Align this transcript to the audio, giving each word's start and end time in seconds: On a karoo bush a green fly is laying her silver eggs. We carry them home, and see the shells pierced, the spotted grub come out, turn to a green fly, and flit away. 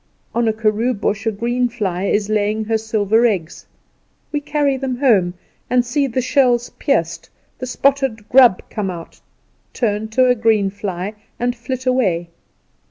On 0.33 0.47
a 0.47 0.51
karoo 0.53 0.95
bush 0.95 1.27
a 1.27 1.31
green 1.31 1.69
fly 1.69 2.05
is 2.05 2.27
laying 2.27 2.65
her 2.65 2.77
silver 2.79 3.23
eggs. 3.27 3.67
We 4.31 4.41
carry 4.41 4.75
them 4.75 4.97
home, 4.97 5.35
and 5.69 5.85
see 5.85 6.07
the 6.07 6.23
shells 6.23 6.71
pierced, 6.71 7.29
the 7.59 7.67
spotted 7.67 8.27
grub 8.27 8.63
come 8.71 8.89
out, 8.89 9.21
turn 9.73 10.07
to 10.07 10.25
a 10.25 10.33
green 10.33 10.71
fly, 10.71 11.13
and 11.39 11.55
flit 11.55 11.85
away. 11.85 12.29